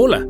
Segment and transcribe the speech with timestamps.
[0.00, 0.24] Hola,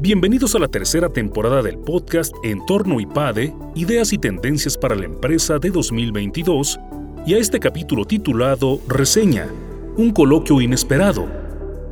[0.00, 5.60] bienvenidos a la tercera temporada del podcast Entorno IPADE, Ideas y Tendencias para la Empresa
[5.60, 6.80] de 2022,
[7.24, 9.46] y a este capítulo titulado Reseña,
[9.96, 11.28] un coloquio inesperado,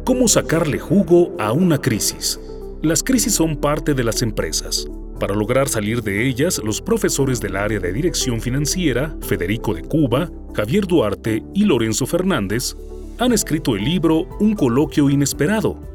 [0.05, 2.41] cómo sacarle jugo a una crisis.
[2.83, 4.89] Las crisis son parte de las empresas.
[5.21, 10.29] Para lograr salir de ellas, los profesores del área de dirección financiera, Federico de Cuba,
[10.53, 12.75] Javier Duarte y Lorenzo Fernández,
[13.19, 15.90] han escrito el libro Un coloquio inesperado,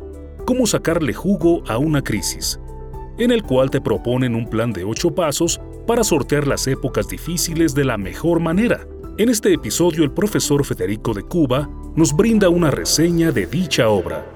[0.46, 2.60] cómo sacarle jugo a una crisis,
[3.18, 7.74] en el cual te proponen un plan de ocho pasos para sortear las épocas difíciles
[7.76, 8.88] de la mejor manera.
[9.18, 14.35] En este episodio el profesor Federico de Cuba nos brinda una reseña de dicha obra.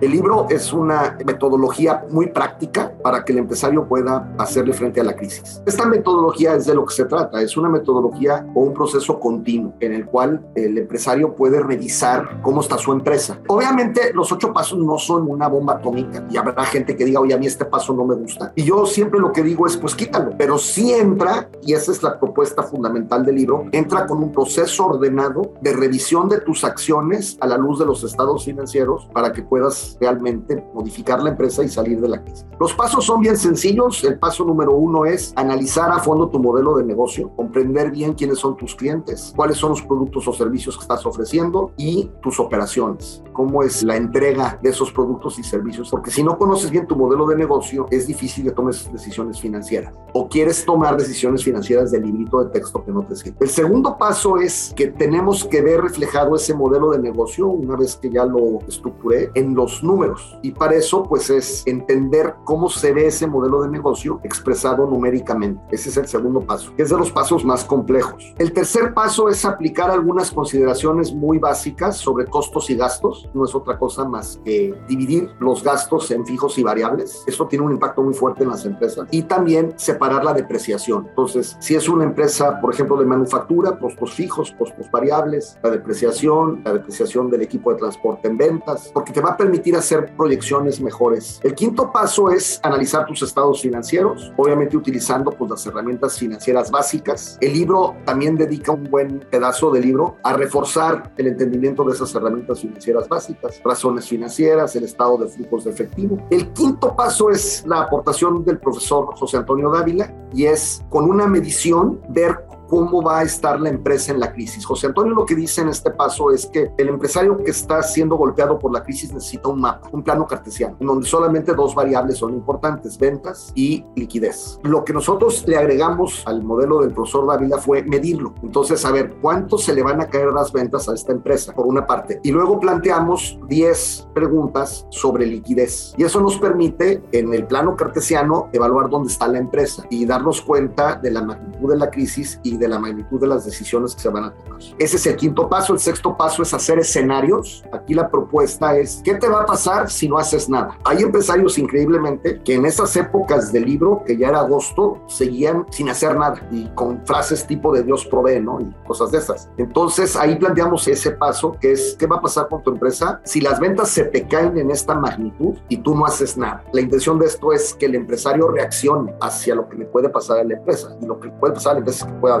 [0.00, 5.04] El libro es una metodología muy práctica para que el empresario pueda hacerle frente a
[5.04, 5.60] la crisis.
[5.66, 9.74] Esta metodología es de lo que se trata, es una metodología o un proceso continuo
[9.80, 13.40] en el cual el empresario puede revisar cómo está su empresa.
[13.48, 17.34] Obviamente los ocho pasos no son una bomba atómica y habrá gente que diga, oye,
[17.34, 18.52] a mí este paso no me gusta.
[18.54, 22.04] Y yo siempre lo que digo es, pues quítalo, pero sí entra, y esa es
[22.04, 27.36] la propuesta fundamental del libro, entra con un proceso ordenado de revisión de tus acciones
[27.40, 31.68] a la luz de los estados financieros para que puedas realmente modificar la empresa y
[31.68, 32.46] salir de la crisis.
[32.58, 34.02] Los pasos son bien sencillos.
[34.04, 38.38] El paso número uno es analizar a fondo tu modelo de negocio, comprender bien quiénes
[38.38, 43.22] son tus clientes, cuáles son los productos o servicios que estás ofreciendo y tus operaciones,
[43.32, 45.90] cómo es la entrega de esos productos y servicios.
[45.90, 49.94] Porque si no conoces bien tu modelo de negocio, es difícil que tomes decisiones financieras
[50.12, 53.36] o quieres tomar decisiones financieras del librito de texto que no te sirve.
[53.40, 57.96] El segundo paso es que tenemos que ver reflejado ese modelo de negocio una vez
[57.96, 60.38] que ya lo estructuré en los números.
[60.42, 65.60] Y para eso, pues es entender cómo se ve ese modelo de negocio expresado numéricamente.
[65.70, 68.34] Ese es el segundo paso, que es de los pasos más complejos.
[68.38, 73.28] El tercer paso es aplicar algunas consideraciones muy básicas sobre costos y gastos.
[73.34, 77.24] No es otra cosa más que dividir los gastos en fijos y variables.
[77.26, 79.08] Eso tiene un impacto muy fuerte en las empresas.
[79.10, 81.06] Y también separar la depreciación.
[81.08, 86.62] Entonces, si es una empresa, por ejemplo, de manufactura, costos fijos, costos variables, la depreciación,
[86.64, 90.80] la depreciación del equipo de transporte en ventas, porque te va a permitir hacer proyecciones
[90.80, 91.40] mejores.
[91.42, 97.38] El quinto paso es analizar tus estados financieros, obviamente utilizando pues, las herramientas financieras básicas.
[97.40, 102.14] El libro también dedica un buen pedazo de libro a reforzar el entendimiento de esas
[102.14, 106.18] herramientas financieras básicas, razones financieras, el estado de flujos de efectivo.
[106.30, 111.26] El quinto paso es la aportación del profesor José Antonio Dávila y es con una
[111.26, 114.64] medición ver cómo va a estar la empresa en la crisis.
[114.64, 118.16] José Antonio lo que dice en este paso es que el empresario que está siendo
[118.16, 122.18] golpeado por la crisis necesita un mapa, un plano cartesiano, en donde solamente dos variables
[122.18, 124.58] son importantes, ventas y liquidez.
[124.62, 128.34] Lo que nosotros le agregamos al modelo del profesor Dávila fue medirlo.
[128.42, 131.54] Entonces, a ver, ¿cuánto se le van a caer las ventas a esta empresa?
[131.54, 132.20] Por una parte.
[132.22, 135.94] Y luego planteamos 10 preguntas sobre liquidez.
[135.96, 140.42] Y eso nos permite, en el plano cartesiano, evaluar dónde está la empresa y darnos
[140.42, 144.02] cuenta de la magnitud de la crisis y de la magnitud de las decisiones que
[144.02, 144.60] se van a tomar.
[144.78, 145.72] Ese es el quinto paso.
[145.72, 147.64] El sexto paso es hacer escenarios.
[147.72, 150.78] Aquí la propuesta es, ¿qué te va a pasar si no haces nada?
[150.84, 155.88] Hay empresarios increíblemente que en esas épocas del libro, que ya era agosto, seguían sin
[155.88, 158.60] hacer nada y con frases tipo de Dios provee, ¿no?
[158.60, 159.48] Y cosas de esas.
[159.56, 163.40] Entonces ahí planteamos ese paso que es, ¿qué va a pasar con tu empresa si
[163.40, 166.64] las ventas se te caen en esta magnitud y tú no haces nada?
[166.72, 170.38] La intención de esto es que el empresario reaccione hacia lo que le puede pasar
[170.38, 172.38] a la empresa y lo que puede pasar a la empresa es que pueda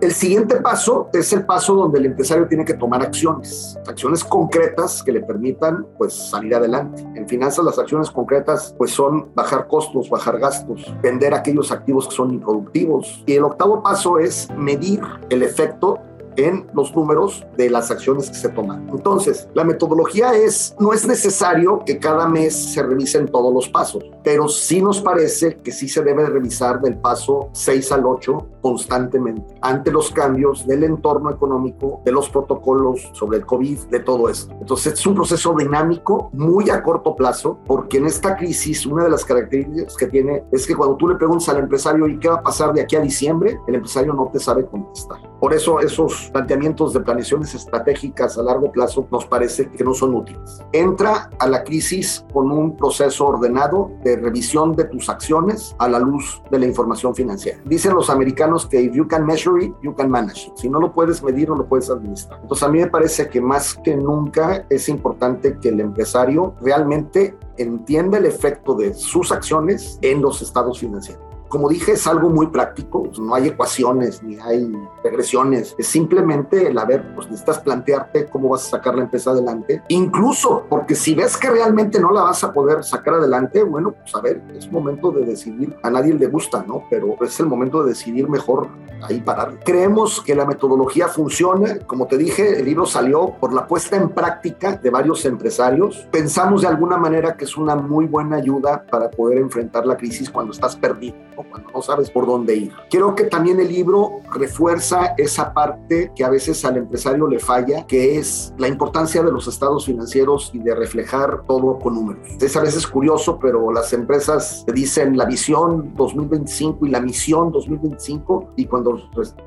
[0.00, 5.02] El siguiente paso es el paso donde el empresario tiene que tomar acciones, acciones concretas
[5.02, 7.06] que le permitan pues salir adelante.
[7.14, 12.14] En finanzas las acciones concretas pues son bajar costos, bajar gastos, vender aquellos activos que
[12.14, 13.22] son improductivos.
[13.26, 15.98] Y el octavo paso es medir el efecto
[16.36, 18.88] en los números de las acciones que se toman.
[18.90, 24.04] Entonces, la metodología es, no es necesario que cada mes se revisen todos los pasos,
[24.22, 29.54] pero sí nos parece que sí se debe revisar del paso 6 al 8 constantemente
[29.60, 34.54] ante los cambios del entorno económico, de los protocolos sobre el COVID, de todo esto.
[34.60, 39.10] Entonces, es un proceso dinámico, muy a corto plazo, porque en esta crisis una de
[39.10, 42.36] las características que tiene es que cuando tú le preguntas al empresario, ¿y qué va
[42.36, 43.58] a pasar de aquí a diciembre?
[43.66, 45.18] El empresario no te sabe contestar.
[45.40, 50.14] Por eso esos planteamientos de planeaciones estratégicas a largo plazo nos parece que no son
[50.14, 50.64] útiles.
[50.72, 55.98] Entra a la crisis con un proceso ordenado de revisión de tus acciones a la
[55.98, 57.58] luz de la información financiera.
[57.64, 60.56] Dicen los americanos que if you can measure it, you can manage it.
[60.56, 62.40] Si no lo puedes medir, no lo puedes administrar.
[62.40, 67.36] Entonces a mí me parece que más que nunca es importante que el empresario realmente
[67.58, 72.48] entienda el efecto de sus acciones en los estados financieros como dije, es algo muy
[72.48, 74.72] práctico, no hay ecuaciones ni hay
[75.02, 79.30] regresiones, es simplemente el, a ver, pues necesitas plantearte cómo vas a sacar la empresa
[79.30, 83.92] adelante, incluso porque si ves que realmente no la vas a poder sacar adelante, bueno,
[83.92, 86.84] pues a ver, es momento de decidir, a nadie le gusta, ¿no?
[86.90, 88.68] Pero es el momento de decidir mejor
[89.02, 89.58] ahí parar.
[89.64, 94.10] Creemos que la metodología funciona, como te dije, el libro salió por la puesta en
[94.10, 99.10] práctica de varios empresarios, pensamos de alguna manera que es una muy buena ayuda para
[99.10, 102.72] poder enfrentar la crisis cuando estás perdido, cuando no sabes por dónde ir.
[102.90, 107.86] Creo que también el libro refuerza esa parte que a veces al empresario le falla,
[107.86, 112.26] que es la importancia de los estados financieros y de reflejar todo con números.
[112.40, 117.50] Es a veces curioso, pero las empresas te dicen la visión 2025 y la misión
[117.52, 119.00] 2025 y cuando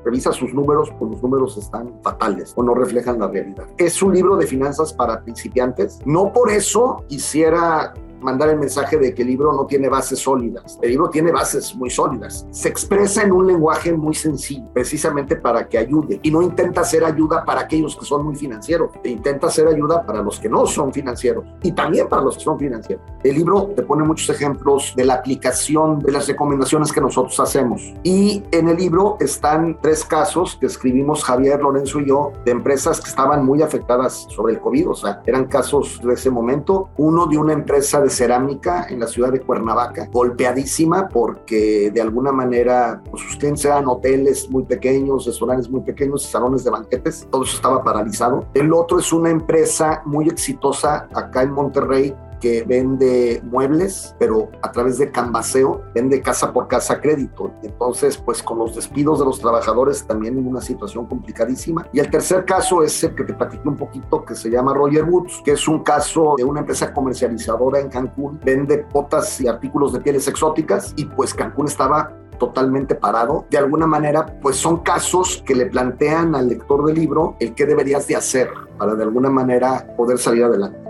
[0.04, 3.66] revisas sus números, pues los números están fatales o no reflejan la realidad.
[3.78, 6.00] Es un libro de finanzas para principiantes.
[6.04, 10.78] No por eso quisiera mandar el mensaje de que el libro no tiene bases sólidas.
[10.82, 12.46] El libro tiene bases muy sólidas.
[12.50, 16.20] Se expresa en un lenguaje muy sencillo, precisamente para que ayude.
[16.22, 18.90] Y no intenta hacer ayuda para aquellos que son muy financieros.
[19.04, 21.44] Intenta hacer ayuda para los que no son financieros.
[21.62, 23.04] Y también para los que son financieros.
[23.22, 27.94] El libro te pone muchos ejemplos de la aplicación de las recomendaciones que nosotros hacemos.
[28.02, 33.00] Y en el libro están tres casos que escribimos Javier, Lorenzo y yo de empresas
[33.00, 34.90] que estaban muy afectadas sobre el COVID.
[34.90, 36.90] O sea, eran casos de ese momento.
[36.96, 42.32] Uno de una empresa de cerámica en la ciudad de Cuernavaca, golpeadísima porque de alguna
[42.32, 47.56] manera, pues ustedes eran hoteles muy pequeños, restaurantes muy pequeños, salones de banquetes, todo eso
[47.56, 48.46] estaba paralizado.
[48.54, 54.72] El otro es una empresa muy exitosa acá en Monterrey que vende muebles, pero a
[54.72, 57.52] través de Canvaseo vende casa por casa crédito.
[57.62, 61.86] Entonces, pues con los despidos de los trabajadores también en una situación complicadísima.
[61.92, 65.04] Y el tercer caso es el que te platiqué un poquito, que se llama Roger
[65.04, 69.92] Woods, que es un caso de una empresa comercializadora en Cancún, vende botas y artículos
[69.92, 73.46] de pieles exóticas y pues Cancún estaba totalmente parado.
[73.50, 77.66] De alguna manera, pues son casos que le plantean al lector del libro el qué
[77.66, 78.48] deberías de hacer
[78.78, 80.89] para de alguna manera poder salir adelante.